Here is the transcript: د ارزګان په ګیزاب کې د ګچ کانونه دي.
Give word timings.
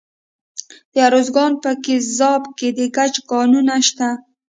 د 0.93 0.95
ارزګان 1.07 1.53
په 1.63 1.71
ګیزاب 1.85 2.43
کې 2.57 2.67
د 2.77 2.79
ګچ 2.95 3.15
کانونه 3.29 3.75
دي. 3.97 4.09